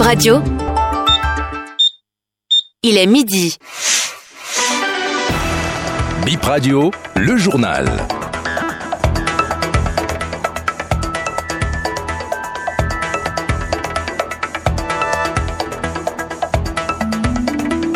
Bip 0.00 0.06
Radio. 0.06 0.38
Il 2.82 2.96
est 2.96 3.04
midi. 3.04 3.54
Bip 6.24 6.42
Radio, 6.42 6.90
le 7.16 7.36
journal. 7.36 7.86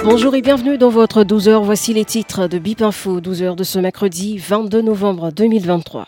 Bonjour 0.04 0.34
et 0.34 0.42
bienvenue 0.42 0.76
dans 0.76 0.90
votre 0.90 1.24
12h. 1.24 1.64
Voici 1.64 1.94
les 1.94 2.04
titres 2.04 2.48
de 2.48 2.58
Bip 2.58 2.82
Info, 2.82 3.22
12h 3.22 3.56
de 3.56 3.64
ce 3.64 3.78
mercredi 3.78 4.36
22 4.36 4.82
novembre 4.82 5.30
2023. 5.30 6.04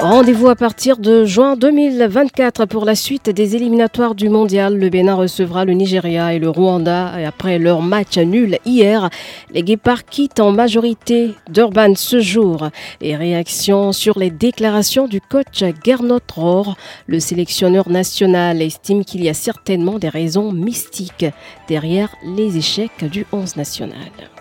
Rendez-vous 0.00 0.48
à 0.48 0.54
partir 0.54 0.96
de 0.96 1.24
juin 1.24 1.56
2024 1.56 2.66
pour 2.66 2.84
la 2.84 2.94
suite 2.94 3.30
des 3.30 3.56
éliminatoires 3.56 4.14
du 4.14 4.28
mondial. 4.28 4.78
Le 4.78 4.90
Bénin 4.90 5.16
recevra 5.16 5.64
le 5.64 5.72
Nigeria 5.72 6.32
et 6.32 6.38
le 6.38 6.48
Rwanda. 6.48 7.14
Après 7.26 7.58
leur 7.58 7.82
match 7.82 8.16
nul 8.16 8.58
hier, 8.64 9.10
les 9.52 9.64
Guépards 9.64 10.04
quittent 10.04 10.38
en 10.38 10.52
majorité 10.52 11.34
Durban 11.50 11.94
ce 11.96 12.20
jour. 12.20 12.68
Et 13.00 13.16
réaction 13.16 13.92
sur 13.92 14.20
les 14.20 14.30
déclarations 14.30 15.08
du 15.08 15.20
coach 15.20 15.64
Gernot 15.84 16.20
Rohr. 16.32 16.76
Le 17.08 17.18
sélectionneur 17.18 17.88
national 17.88 18.62
estime 18.62 19.04
qu'il 19.04 19.24
y 19.24 19.28
a 19.28 19.34
certainement 19.34 19.98
des 19.98 20.10
raisons 20.10 20.52
mystiques 20.52 21.26
derrière 21.66 22.14
les 22.24 22.56
échecs 22.56 23.04
du 23.04 23.26
11 23.32 23.56
national. 23.56 24.37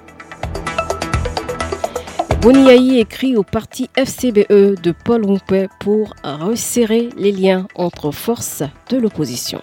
Boniaï 2.41 2.99
écrit 2.99 3.35
au 3.35 3.41
parti 3.43 3.89
FCBE 3.95 4.79
de 4.79 4.93
Paul 5.03 5.25
Rompé 5.25 5.67
pour 5.79 6.13
resserrer 6.23 7.09
les 7.17 7.31
liens 7.31 7.67
entre 7.75 8.11
forces 8.11 8.63
de 8.89 8.97
l'opposition. 8.97 9.61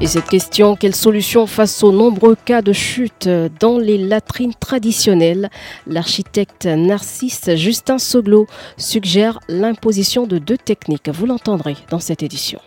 Et 0.00 0.06
cette 0.06 0.26
question, 0.26 0.76
quelle 0.76 0.94
solution 0.94 1.46
face 1.46 1.82
aux 1.82 1.92
nombreux 1.92 2.36
cas 2.36 2.62
de 2.62 2.72
chute 2.72 3.28
dans 3.60 3.78
les 3.78 3.98
latrines 3.98 4.54
traditionnelles? 4.54 5.50
L'architecte 5.86 6.66
Narcisse 6.66 7.50
Justin 7.56 7.98
Soglo 7.98 8.46
suggère 8.76 9.40
l'imposition 9.48 10.26
de 10.26 10.38
deux 10.38 10.58
techniques. 10.58 11.08
Vous 11.08 11.26
l'entendrez 11.26 11.76
dans 11.90 12.00
cette 12.00 12.22
édition. 12.22 12.60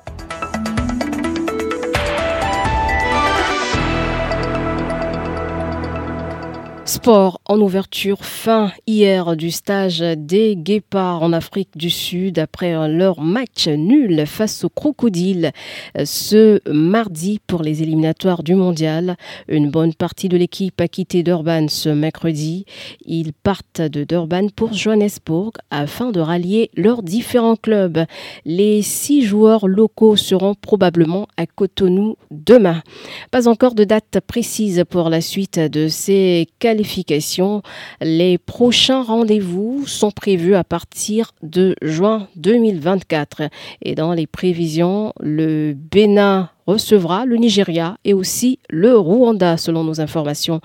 En 7.07 7.59
ouverture 7.61 8.25
fin 8.25 8.71
hier 8.87 9.35
du 9.35 9.51
stage 9.51 9.99
des 9.99 10.55
Guépards 10.55 11.21
en 11.21 11.33
Afrique 11.33 11.77
du 11.77 11.91
Sud 11.91 12.39
après 12.39 12.73
leur 12.87 13.21
match 13.21 13.67
nul 13.67 14.25
face 14.25 14.63
aux 14.63 14.69
Crocodiles 14.69 15.51
ce 16.03 16.59
mardi 16.67 17.39
pour 17.45 17.61
les 17.61 17.83
éliminatoires 17.83 18.41
du 18.41 18.55
mondial. 18.55 19.17
Une 19.47 19.69
bonne 19.69 19.93
partie 19.93 20.29
de 20.29 20.37
l'équipe 20.37 20.81
a 20.81 20.87
quitté 20.87 21.21
Durban 21.21 21.67
ce 21.67 21.89
mercredi. 21.89 22.65
Ils 23.05 23.33
partent 23.33 23.81
de 23.81 24.03
Durban 24.03 24.47
pour 24.55 24.73
Johannesburg 24.73 25.51
afin 25.69 26.09
de 26.09 26.19
rallier 26.19 26.71
leurs 26.75 27.03
différents 27.03 27.55
clubs. 27.55 28.03
Les 28.45 28.81
six 28.81 29.21
joueurs 29.21 29.67
locaux 29.67 30.15
seront 30.15 30.55
probablement 30.55 31.27
à 31.37 31.45
Cotonou 31.45 32.15
demain. 32.31 32.81
Pas 33.29 33.47
encore 33.47 33.75
de 33.75 33.83
date 33.83 34.21
précise 34.25 34.83
pour 34.89 35.11
la 35.11 35.21
suite 35.21 35.59
de 35.59 35.87
ces 35.87 36.47
qualifications 36.57 36.94
les 38.01 38.37
prochains 38.37 39.03
rendez-vous 39.03 39.85
sont 39.87 40.11
prévus 40.11 40.55
à 40.55 40.63
partir 40.63 41.31
de 41.41 41.75
juin 41.81 42.27
2024. 42.35 43.43
Et 43.81 43.95
dans 43.95 44.13
les 44.13 44.27
prévisions, 44.27 45.13
le 45.19 45.73
Bénin 45.73 46.49
recevra 46.67 47.25
le 47.25 47.37
Nigeria 47.37 47.97
et 48.05 48.13
aussi 48.13 48.59
le 48.69 48.97
Rwanda 48.97 49.57
selon 49.57 49.83
nos 49.83 50.01
informations. 50.01 50.61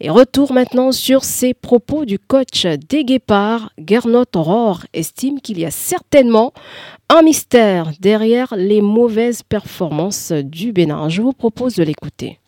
Et 0.00 0.10
retour 0.10 0.52
maintenant 0.52 0.92
sur 0.92 1.24
ces 1.24 1.54
propos 1.54 2.04
du 2.04 2.18
coach 2.18 2.66
des 2.66 3.04
Guépards, 3.04 3.70
Gernot 3.78 4.24
Rohr 4.34 4.82
estime 4.92 5.40
qu'il 5.40 5.58
y 5.58 5.64
a 5.64 5.70
certainement 5.70 6.52
un 7.08 7.22
mystère 7.22 7.90
derrière 8.00 8.54
les 8.56 8.80
mauvaises 8.80 9.42
performances 9.42 10.32
du 10.32 10.72
Bénin. 10.72 11.08
Je 11.08 11.22
vous 11.22 11.32
propose 11.32 11.74
de 11.74 11.82
l'écouter. 11.82 12.38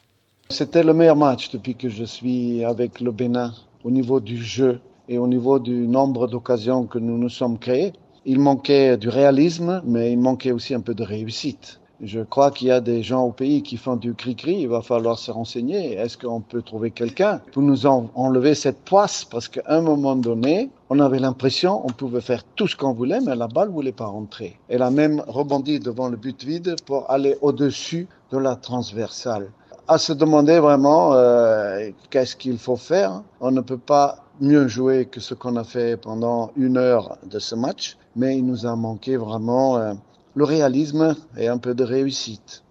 C'était 0.51 0.83
le 0.83 0.93
meilleur 0.93 1.17
match 1.17 1.51
depuis 1.51 1.75
que 1.75 1.89
je 1.89 2.05
suis 2.05 2.65
avec 2.65 3.01
le 3.01 3.13
Bénin 3.13 3.55
au 3.83 3.91
niveau 3.91 4.21
du 4.21 4.37
jeu 4.37 4.79
et 5.09 5.17
au 5.17 5.27
niveau 5.27 5.59
du 5.59 5.89
nombre 5.89 6.27
d'occasions 6.27 6.85
que 6.85 6.99
nous 6.99 7.17
nous 7.17 7.31
sommes 7.31 7.59
créés. 7.59 7.95
Il 8.27 8.41
manquait 8.41 8.99
du 8.99 9.09
réalisme, 9.09 9.81
mais 9.87 10.13
il 10.13 10.19
manquait 10.19 10.53
aussi 10.53 10.75
un 10.75 10.81
peu 10.81 10.95
de 10.95 11.03
réussite. 11.03 11.81
Je 12.03 12.21
crois 12.21 12.51
qu'il 12.51 12.69
y 12.69 12.71
a 12.71 12.83
des 12.83 13.03
gens 13.03 13.25
au 13.25 13.33
pays 13.33 13.63
qui 13.63 13.79
font 13.79 13.97
du 13.97 14.15
cri-cri. 14.15 14.57
Il 14.61 14.69
va 14.69 14.83
falloir 14.83 15.19
se 15.19 15.31
renseigner. 15.31 15.95
Est-ce 15.95 16.19
qu'on 16.19 16.43
peut 16.43 16.61
trouver 16.61 16.91
quelqu'un 16.91 17.41
pour 17.53 17.63
nous 17.63 17.87
enlever 17.87 18.55
cette 18.55 18.85
poisse? 18.85 19.25
Parce 19.25 19.49
qu'à 19.49 19.63
un 19.69 19.81
moment 19.81 20.15
donné, 20.15 20.69
on 20.91 21.01
avait 21.01 21.21
l'impression 21.21 21.81
on 21.87 21.91
pouvait 21.91 22.21
faire 22.21 22.45
tout 22.45 22.69
ce 22.69 22.77
qu'on 22.77 22.93
voulait, 22.93 23.21
mais 23.23 23.35
la 23.35 23.49
balle 23.49 23.71
voulait 23.71 23.93
pas 23.93 24.07
rentrer. 24.07 24.59
Elle 24.69 24.83
a 24.83 24.91
même 24.91 25.23
rebondi 25.27 25.81
devant 25.81 26.09
le 26.09 26.19
but 26.19 26.45
vide 26.45 26.77
pour 26.85 27.11
aller 27.11 27.37
au-dessus 27.41 28.09
de 28.31 28.37
la 28.37 28.57
transversale 28.57 29.51
à 29.87 29.99
se 29.99 30.13
demander 30.13 30.59
vraiment 30.59 31.13
euh, 31.13 31.91
qu'est-ce 32.11 32.37
qu'il 32.37 32.59
faut 32.59 32.77
faire. 32.77 33.23
On 33.41 33.51
ne 33.51 33.61
peut 33.61 33.79
pas 33.79 34.25
mieux 34.41 34.67
jouer 34.67 35.07
que 35.07 35.21
ce 35.21 35.35
qu'on 35.35 35.57
a 35.57 35.65
fait 35.65 35.97
pendant 35.97 36.51
une 36.57 36.77
heure 36.79 37.19
de 37.25 37.39
ce 37.39 37.55
match, 37.55 37.97
mais 38.17 38.37
il 38.39 38.47
nous 38.47 38.67
a 38.67 38.77
manqué 38.77 39.17
vraiment 39.17 39.77
euh, 39.77 39.93
le 40.35 40.45
réalisme 40.45 41.15
et 41.37 41.49
un 41.49 41.59
peu 41.59 41.75
de 41.75 41.85
réussite. 41.85 42.63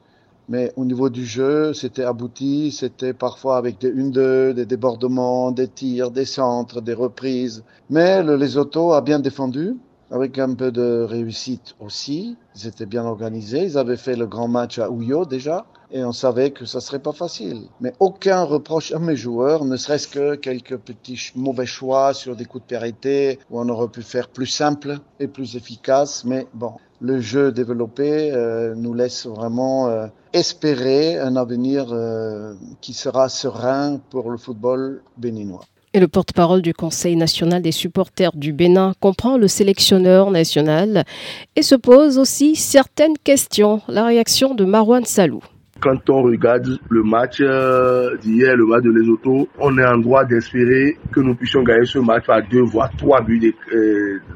Mais 0.50 0.74
au 0.76 0.84
niveau 0.84 1.10
du 1.10 1.26
jeu, 1.26 1.74
c'était 1.74 2.04
abouti, 2.04 2.72
c'était 2.72 3.14
parfois 3.14 3.58
avec 3.58 3.80
des 3.80 3.92
1-2, 3.92 4.54
des 4.54 4.66
débordements, 4.66 5.52
des 5.52 5.70
tirs, 5.70 6.12
des 6.12 6.26
centres, 6.26 6.82
des 6.82 6.94
reprises. 6.94 7.64
Mais 7.90 8.24
le 8.24 8.36
Lesotho 8.36 8.92
a 8.92 9.02
bien 9.02 9.20
défendu, 9.20 9.78
avec 10.12 10.38
un 10.40 10.54
peu 10.54 10.72
de 10.72 11.06
réussite 11.08 11.76
aussi. 11.80 12.36
Ils 12.56 12.68
étaient 12.68 12.86
bien 12.86 13.06
organisés, 13.06 13.64
ils 13.64 13.78
avaient 13.78 13.98
fait 13.98 14.18
le 14.18 14.28
grand 14.28 14.50
match 14.50 14.80
à 14.80 14.90
Ouyo 14.90 15.26
déjà 15.26 15.66
et 15.94 16.04
on 16.04 16.12
savait 16.12 16.50
que 16.50 16.66
ça 16.66 16.82
serait 16.82 17.00
pas 17.00 17.14
facile. 17.14 17.62
Mais 17.80 17.94
aucun 18.00 18.44
reproche 18.44 18.92
à 18.92 19.00
mes 19.00 19.16
joueurs, 19.16 19.64
ne 19.64 19.78
serait-ce 19.78 20.08
que 20.08 20.36
quelques 20.36 20.78
petits 20.78 21.32
mauvais 21.36 21.68
choix 21.68 22.14
sur 22.16 22.36
des 22.36 22.46
coups 22.46 22.64
de 22.64 22.68
périté 22.68 23.40
où 23.52 23.60
on 23.60 23.70
aurait 23.70 23.88
pu 23.88 24.02
faire 24.02 24.28
plus 24.28 24.48
simple 24.48 24.98
et 25.20 25.28
plus 25.28 25.56
efficace. 25.56 26.26
Mais 26.26 26.48
bon, 26.56 26.74
le 27.00 27.20
jeu 27.20 27.52
développé 27.52 28.32
euh, 28.32 28.74
nous 28.76 28.96
laisse 28.96 29.28
vraiment 29.28 29.88
euh, 29.88 30.08
espérer 30.34 31.20
un 31.20 31.36
avenir 31.36 31.88
euh, 31.92 32.56
qui 32.82 32.94
sera 32.94 33.30
serein 33.30 34.00
pour 34.10 34.32
le 34.32 34.38
football 34.38 35.04
béninois. 35.18 35.62
Et 35.96 36.00
le 36.00 36.08
porte-parole 36.08 36.64
du 36.64 36.74
Conseil 36.74 37.16
national 37.16 37.62
des 37.62 37.72
supporters 37.72 38.32
du 38.34 38.52
Bénin 38.52 38.94
comprend 39.00 39.38
le 39.38 39.48
sélectionneur 39.48 40.32
national 40.32 41.04
et 41.56 41.62
se 41.62 41.76
pose 41.76 42.18
aussi 42.18 42.56
certaines 42.56 43.16
questions. 43.24 43.80
La 43.88 44.06
réaction 44.06 44.56
de 44.56 44.66
Marwan 44.66 45.06
Salou 45.06 45.44
quand 45.84 46.10
on 46.10 46.24
regarde 46.24 46.80
le 46.90 47.04
match 47.04 47.42
euh, 47.42 48.16
d'hier, 48.16 48.56
le 48.56 48.66
match 48.66 48.84
de 48.84 48.90
Lesotho, 48.90 49.50
on 49.60 49.78
est 49.78 49.86
en 49.86 49.98
droit 49.98 50.24
d'espérer 50.24 50.98
que 51.12 51.20
nous 51.20 51.36
puissions 51.36 51.62
gagner 51.62 51.84
ce 51.84 52.00
match 52.00 52.26
par 52.26 52.42
deux 52.50 52.62
voire 52.62 52.90
trois 52.98 53.22
buts, 53.22 53.40
de, 53.40 53.54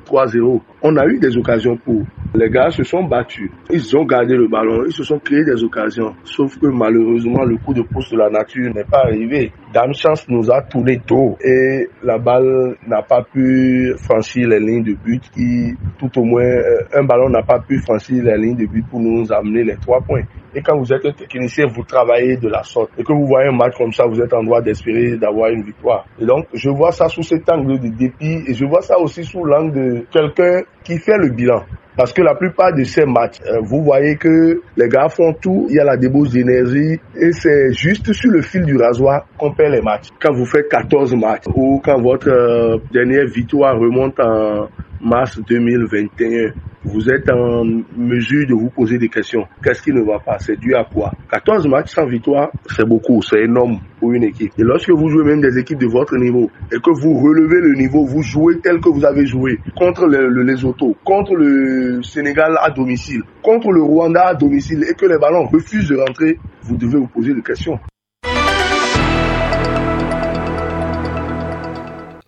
3-0. 0.05 0.55
Euh, 0.55 0.59
on 0.81 0.97
a 0.97 1.05
eu 1.05 1.17
des 1.19 1.37
occasions 1.37 1.77
pour. 1.77 2.03
Les 2.35 2.49
gars 2.49 2.69
se 2.69 2.83
sont 2.83 3.03
battus. 3.05 3.49
Ils 3.71 3.95
ont 3.95 4.03
gardé 4.03 4.35
le 4.35 4.49
ballon. 4.49 4.83
Ils 4.85 4.91
se 4.91 5.03
sont 5.03 5.19
créés 5.19 5.45
des 5.45 5.63
occasions. 5.63 6.13
Sauf 6.25 6.59
que 6.59 6.67
malheureusement, 6.67 7.45
le 7.45 7.55
coup 7.57 7.73
de 7.73 7.81
pouce 7.81 8.11
de 8.11 8.17
la 8.17 8.29
nature 8.29 8.73
n'est 8.73 8.83
pas 8.83 9.05
arrivé. 9.05 9.53
Chance 9.93 10.27
nous 10.27 10.51
a 10.51 10.61
tourné 10.61 10.99
tôt 11.05 11.37
et 11.43 11.87
la 12.03 12.17
balle 12.17 12.75
n'a 12.87 13.01
pas 13.03 13.21
pu 13.23 13.93
franchir 13.97 14.47
les 14.47 14.59
lignes 14.59 14.83
de 14.83 14.93
but 14.93 15.23
qui, 15.31 15.73
tout 15.99 16.19
au 16.19 16.23
moins, 16.23 16.43
euh, 16.43 16.79
un 16.93 17.03
ballon 17.03 17.29
n'a 17.29 17.43
pas 17.43 17.59
pu 17.59 17.77
franchir 17.79 18.23
les 18.23 18.37
lignes 18.37 18.55
de 18.57 18.65
but 18.65 18.85
pour 18.89 18.99
nous 18.99 19.31
amener 19.31 19.63
les 19.63 19.75
trois 19.77 20.01
points. 20.01 20.23
Et 20.55 20.61
quand 20.61 20.77
vous 20.77 20.91
êtes 20.91 21.05
un 21.05 21.11
technicien, 21.11 21.65
vous 21.67 21.83
travaillez 21.83 22.37
de 22.37 22.47
la 22.47 22.63
sorte. 22.63 22.89
Et 22.97 23.03
que 23.03 23.13
vous 23.13 23.27
voyez 23.27 23.49
un 23.49 23.55
match 23.55 23.75
comme 23.77 23.93
ça, 23.93 24.05
vous 24.07 24.19
êtes 24.19 24.33
en 24.33 24.43
droit 24.43 24.61
d'espérer 24.61 25.17
d'avoir 25.17 25.51
une 25.51 25.63
victoire. 25.63 26.05
Et 26.19 26.25
donc, 26.25 26.47
je 26.53 26.69
vois 26.69 26.91
ça 26.91 27.07
sous 27.07 27.21
cet 27.23 27.47
angle 27.49 27.79
de 27.79 27.89
dépit 27.89 28.43
et 28.47 28.53
je 28.53 28.65
vois 28.65 28.81
ça 28.81 28.97
aussi 28.99 29.23
sous 29.23 29.43
l'angle 29.43 29.73
de 29.73 30.05
quelqu'un 30.11 30.61
qui 30.83 30.97
fait 30.97 31.17
le 31.17 31.29
bilan. 31.29 31.63
Parce 31.97 32.13
que 32.13 32.21
la 32.21 32.35
plupart 32.35 32.73
de 32.75 32.83
ces 32.83 33.05
matchs, 33.05 33.39
euh, 33.47 33.59
vous 33.63 33.83
voyez 33.83 34.17
que 34.17 34.61
les 34.77 34.87
gars 34.87 35.09
font 35.09 35.33
tout, 35.33 35.65
il 35.67 35.77
y 35.77 35.79
a 35.79 35.83
la 35.83 35.97
débauche 35.97 36.29
d'énergie 36.29 36.99
et 37.19 37.31
c'est 37.31 37.73
juste 37.73 38.13
sur 38.13 38.29
le 38.29 38.43
fil 38.43 38.63
du 38.65 38.77
rasoir 38.77 39.25
qu'on 39.35 39.51
perd 39.51 39.73
les 39.73 39.81
matchs. 39.81 40.09
Quand 40.21 40.31
vous 40.31 40.45
faites 40.45 40.69
14 40.69 41.15
matchs 41.15 41.45
ou 41.55 41.81
quand 41.83 41.99
votre 41.99 42.29
euh, 42.29 42.77
dernière 42.93 43.25
victoire 43.25 43.79
remonte 43.79 44.19
en 44.19 44.67
mars 45.01 45.39
2021, 45.47 46.53
vous 46.83 47.09
êtes 47.09 47.29
en 47.29 47.63
mesure 47.97 48.47
de 48.47 48.53
vous 48.53 48.69
poser 48.69 48.97
des 48.97 49.09
questions. 49.09 49.45
Qu'est-ce 49.63 49.81
qui 49.81 49.91
ne 49.91 50.01
va 50.01 50.19
pas? 50.19 50.39
C'est 50.39 50.57
dû 50.59 50.73
à 50.75 50.83
quoi? 50.83 51.11
14 51.31 51.67
matchs 51.67 51.93
sans 51.93 52.05
victoire, 52.05 52.49
c'est 52.67 52.87
beaucoup, 52.87 53.21
c'est 53.21 53.41
énorme 53.43 53.79
pour 53.99 54.13
une 54.13 54.23
équipe. 54.23 54.51
Et 54.57 54.63
lorsque 54.63 54.89
vous 54.89 55.09
jouez 55.09 55.23
même 55.23 55.41
des 55.41 55.57
équipes 55.57 55.79
de 55.79 55.87
votre 55.87 56.15
niveau 56.17 56.49
et 56.71 56.77
que 56.79 56.91
vous 57.01 57.19
relevez 57.19 57.59
le 57.61 57.73
niveau, 57.73 58.05
vous 58.05 58.21
jouez 58.21 58.59
tel 58.59 58.79
que 58.79 58.89
vous 58.89 59.05
avez 59.05 59.25
joué 59.25 59.59
contre 59.75 60.05
le, 60.05 60.29
le 60.29 60.43
Lesotho, 60.43 60.95
contre 61.03 61.35
le 61.35 62.01
Sénégal 62.03 62.57
à 62.61 62.69
domicile, 62.69 63.21
contre 63.43 63.71
le 63.71 63.81
Rwanda 63.81 64.27
à 64.27 64.33
domicile 64.33 64.85
et 64.89 64.93
que 64.93 65.05
les 65.05 65.17
ballons 65.17 65.45
refusent 65.47 65.89
de 65.89 65.97
rentrer, 65.97 66.39
vous 66.63 66.77
devez 66.77 66.97
vous 66.97 67.07
poser 67.07 67.33
des 67.33 67.41
questions. 67.41 67.79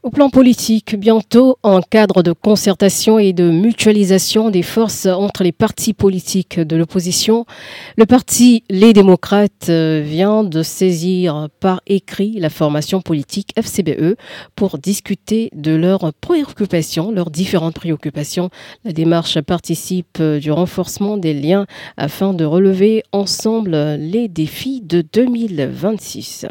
Au 0.10 0.12
plan 0.12 0.32
politique, 0.32 0.96
bientôt, 0.96 1.60
en 1.62 1.82
cadre 1.82 2.24
de 2.24 2.32
concertation 2.32 3.20
et 3.20 3.32
de 3.32 3.52
mutualisation 3.52 4.50
des 4.50 4.64
forces 4.64 5.06
entre 5.06 5.44
les 5.44 5.52
partis 5.52 5.94
politiques 5.94 6.60
de 6.60 6.76
l'opposition, 6.76 7.46
le 7.96 8.08
parti 8.08 8.64
Les 8.72 8.92
Démocrates 8.92 9.70
euh, 9.70 10.02
vient 10.04 10.44
de 10.44 10.64
saisir 10.64 11.48
par 11.60 11.82
écrit 11.86 12.40
la 12.40 12.50
formation 12.50 13.02
politique 13.02 13.52
FCBE 13.56 14.16
pour 14.56 14.80
discuter 14.80 15.52
de 15.54 15.76
leurs 15.76 16.12
préoccupations, 16.20 17.12
leurs 17.12 17.30
différentes 17.30 17.76
préoccupations. 17.76 18.50
La 18.86 18.94
démarche 18.94 19.40
participe 19.42 20.18
euh, 20.22 20.40
du 20.40 20.52
renforcement 20.52 21.18
des 21.18 21.36
liens 21.36 21.68
afin 21.98 22.34
de 22.34 22.46
relever 22.46 23.04
ensemble 23.12 23.76
les 24.00 24.28
défis 24.28 24.82
de 24.82 25.04
2026. 25.14 26.48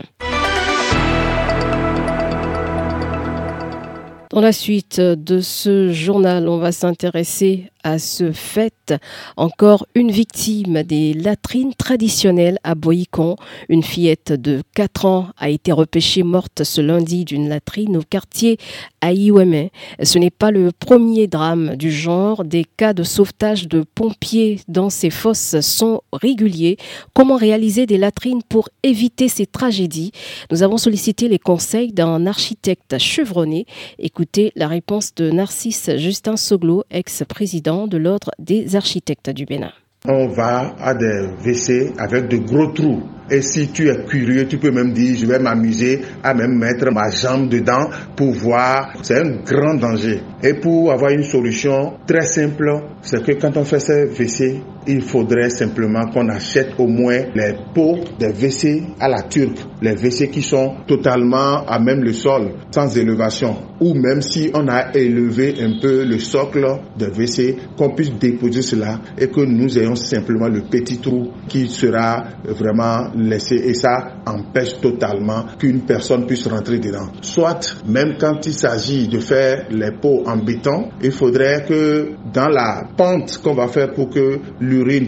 Dans 4.39 4.45
la 4.45 4.53
suite 4.53 5.01
de 5.01 5.41
ce 5.41 5.91
journal, 5.91 6.49
on 6.49 6.59
va 6.59 6.71
s'intéresser 6.71 7.73
à 7.85 7.99
ce 7.99 8.33
fait. 8.33 8.95
Encore 9.37 9.87
une 9.95 10.11
victime 10.11 10.83
des 10.83 11.13
latrines 11.13 11.75
traditionnelles 11.75 12.59
à 12.65 12.75
Boïcon. 12.75 13.37
Une 13.69 13.83
fillette 13.83 14.33
de 14.33 14.63
4 14.75 15.05
ans 15.05 15.29
a 15.37 15.51
été 15.51 15.73
repêchée 15.73 16.23
morte 16.23 16.65
ce 16.65 16.81
lundi 16.81 17.25
d'une 17.25 17.49
latrine 17.49 17.99
au 17.99 18.03
quartier 18.03 18.57
à 19.03 19.13
Ce 19.13 20.19
n'est 20.19 20.31
pas 20.31 20.51
le 20.51 20.73
premier 20.73 21.27
drame 21.27 21.77
du 21.77 21.93
genre. 21.93 22.45
Des 22.45 22.65
cas 22.65 22.95
de 22.95 23.03
sauvetage 23.03 23.69
de 23.69 23.85
pompiers 23.95 24.61
dans 24.69 24.91
ces 24.91 25.11
fosses 25.11 25.61
sont 25.61 26.01
réguliers. 26.13 26.79
Comment 27.15 27.37
réaliser 27.37 27.85
des 27.85 27.99
latrines 27.99 28.43
pour 28.43 28.71
éviter 28.83 29.29
ces 29.29 29.47
tragédies? 29.47 30.13
Nous 30.51 30.63
avons 30.63 30.79
sollicité 30.79 31.29
les 31.29 31.39
conseils 31.39 31.93
d'un 31.93 32.27
architecte 32.27 32.99
chevronné. 32.99 33.67
Écoutez 33.99 34.53
la 34.57 34.69
réponse 34.69 35.15
de 35.15 35.31
Narcisse 35.31 35.91
Justin 35.97 36.37
Soglo, 36.37 36.85
ex-président 36.91 37.68
de 37.69 37.99
l'Ordre 37.99 38.31
des 38.39 38.77
architectes 38.77 39.31
du 39.31 39.45
Bénin. 39.45 39.73
On 40.07 40.29
va 40.29 40.75
à 40.81 40.95
des 40.95 41.27
WC 41.45 41.93
avec 41.99 42.29
de 42.29 42.39
gros 42.39 42.69
trous. 42.73 43.03
Et 43.31 43.43
si 43.43 43.69
tu 43.69 43.89
es 43.91 44.05
curieux, 44.07 44.47
tu 44.49 44.57
peux 44.57 44.71
même 44.71 44.93
dire, 44.93 45.15
je 45.19 45.27
vais 45.27 45.39
m'amuser 45.39 46.01
à 46.23 46.33
même 46.33 46.57
mettre 46.57 46.91
ma 46.91 47.11
jambe 47.11 47.51
dedans 47.51 47.91
pour 48.17 48.33
voir. 48.33 48.95
C'est 49.03 49.19
un 49.19 49.43
grand 49.45 49.75
danger. 49.75 50.21
Et 50.43 50.55
pour 50.55 50.93
avoir 50.93 51.11
une 51.11 51.25
solution 51.25 51.95
très 52.07 52.23
simple, 52.23 52.71
c'est 53.03 53.23
que 53.23 53.33
quand 53.33 53.55
on 53.59 53.65
fait 53.65 53.81
ces 53.81 54.07
WC, 54.07 54.63
il 54.89 55.03
faudrait 55.03 55.51
simplement 55.51 56.07
qu'on 56.07 56.29
achète 56.29 56.71
au 56.79 56.87
moins 56.87 57.21
les 57.35 57.55
pots 57.75 57.99
des 58.19 58.33
WC 58.33 58.83
à 58.99 59.09
la 59.09 59.23
turque. 59.23 59.59
Les 59.83 59.93
WC 59.93 60.31
qui 60.31 60.43
sont 60.43 60.77
totalement 60.87 61.65
à 61.67 61.79
même 61.79 62.03
le 62.03 62.13
sol, 62.13 62.55
sans 62.71 62.97
élévation. 62.97 63.57
Ou 63.81 63.95
même 63.95 64.23
si 64.23 64.51
on 64.55 64.67
a 64.67 64.93
élevé 64.97 65.55
un 65.61 65.79
peu 65.81 66.05
le 66.05 66.19
socle 66.19 66.67
de 66.97 67.07
WC, 67.07 67.57
qu'on 67.77 67.91
puisse 67.91 68.13
déposer 68.19 68.63
cela 68.63 68.99
et 69.17 69.29
que 69.29 69.41
nous 69.43 69.79
ayons 69.79 69.95
simplement 69.95 70.49
le 70.49 70.63
petit 70.63 70.99
trou 70.99 71.29
qui 71.49 71.69
sera 71.69 72.25
vraiment 72.45 73.11
laissé. 73.15 73.55
Et 73.57 73.75
ça 73.75 74.17
empêche 74.27 74.81
totalement 74.81 75.45
qu'une 75.59 75.83
personne 75.83 76.27
puisse 76.27 76.47
rentrer 76.49 76.79
dedans. 76.79 77.09
Soit, 77.21 77.77
même 77.87 78.15
quand 78.19 78.45
il 78.47 78.55
s'agit 78.55 79.07
de 79.07 79.19
faire 79.19 79.67
les 79.71 79.93
pots 79.93 80.25
en 80.27 80.39
béton, 80.39 80.89
il 81.03 81.13
faudrait 81.13 81.65
que 81.69 82.13
dans 82.33 82.49
la 82.49 82.85
pente 82.97 83.39
qu'on 83.43 83.55
va 83.55 83.69
faire 83.69 83.93
pour 83.93 84.09
que 84.11 84.39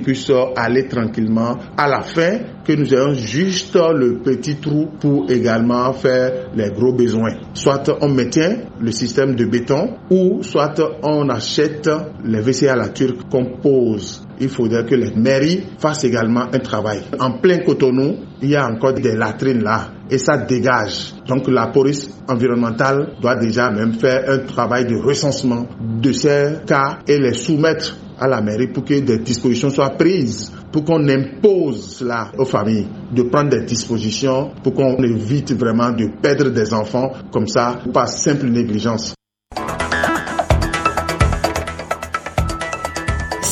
puisse 0.02 0.30
aller 0.56 0.86
tranquillement, 0.88 1.56
à 1.76 1.88
la 1.88 2.02
fin, 2.02 2.38
que 2.64 2.72
nous 2.72 2.92
ayons 2.92 3.14
juste 3.14 3.74
le 3.76 4.18
petit 4.18 4.56
trou 4.56 4.86
pour 5.00 5.30
également 5.30 5.92
faire 5.92 6.50
les 6.54 6.70
gros 6.70 6.92
besoins. 6.92 7.34
Soit 7.54 7.90
on 8.00 8.08
maintient 8.08 8.58
le 8.80 8.92
système 8.92 9.34
de 9.34 9.44
béton 9.44 9.96
ou 10.10 10.42
soit 10.42 10.80
on 11.02 11.28
achète 11.28 11.88
les 12.24 12.40
WC 12.40 12.68
à 12.68 12.76
la 12.76 12.88
turque 12.88 13.28
qu'on 13.30 13.58
pose. 13.60 14.22
Il 14.40 14.48
faudrait 14.48 14.84
que 14.84 14.94
les 14.94 15.10
mairies 15.14 15.64
fassent 15.78 16.04
également 16.04 16.44
un 16.52 16.58
travail. 16.60 17.00
En 17.18 17.32
plein 17.32 17.58
Cotonou, 17.58 18.16
il 18.40 18.50
y 18.50 18.56
a 18.56 18.66
encore 18.66 18.94
des 18.94 19.14
latrines 19.16 19.62
là 19.62 19.88
et 20.10 20.18
ça 20.18 20.38
dégage. 20.38 21.14
Donc 21.28 21.48
la 21.48 21.68
police 21.68 22.10
environnementale 22.28 23.14
doit 23.20 23.36
déjà 23.36 23.70
même 23.70 23.94
faire 23.94 24.24
un 24.28 24.38
travail 24.38 24.86
de 24.86 24.96
recensement 24.96 25.66
de 25.80 26.12
ces 26.12 26.54
cas 26.66 26.98
et 27.06 27.18
les 27.18 27.34
soumettre 27.34 27.96
à 28.20 28.28
la 28.28 28.40
mairie 28.42 28.68
pour 28.68 28.84
que 28.84 29.00
des 29.00 29.18
dispositions 29.18 29.70
soient 29.70 29.90
prises, 29.90 30.52
pour 30.70 30.84
qu'on 30.84 31.08
impose 31.08 31.96
cela 31.96 32.30
aux 32.38 32.44
familles, 32.44 32.86
de 33.12 33.22
prendre 33.22 33.50
des 33.50 33.62
dispositions 33.64 34.50
pour 34.62 34.74
qu'on 34.74 35.02
évite 35.02 35.52
vraiment 35.52 35.90
de 35.90 36.08
perdre 36.20 36.50
des 36.50 36.72
enfants 36.74 37.10
comme 37.32 37.48
ça 37.48 37.80
par 37.92 38.08
simple 38.08 38.46
négligence. 38.46 39.14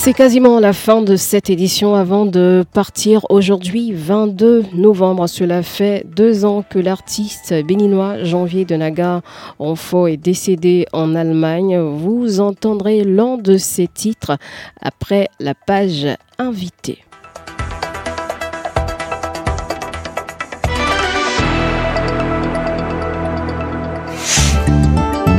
C'est 0.00 0.12
quasiment 0.14 0.60
la 0.60 0.72
fin 0.72 1.02
de 1.02 1.16
cette 1.16 1.50
édition 1.50 1.96
avant 1.96 2.24
de 2.24 2.64
partir 2.72 3.26
aujourd'hui 3.30 3.92
22 3.92 4.66
novembre. 4.74 5.28
Cela 5.28 5.64
fait 5.64 6.06
deux 6.06 6.44
ans 6.44 6.62
que 6.62 6.78
l'artiste 6.78 7.52
béninois 7.66 8.22
Janvier 8.22 8.64
de 8.64 8.76
Naga 8.76 9.22
Onfo 9.58 10.06
est 10.06 10.16
décédé 10.16 10.86
en 10.92 11.16
Allemagne. 11.16 11.76
Vous 11.76 12.38
entendrez 12.38 13.02
l'un 13.02 13.38
de 13.38 13.56
ses 13.56 13.88
titres 13.88 14.38
après 14.80 15.28
la 15.40 15.54
page 15.54 16.06
invitée. 16.38 16.98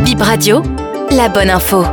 Bip 0.04 0.22
Radio, 0.22 0.62
la 1.12 1.30
bonne 1.30 1.50
info. 1.50 1.86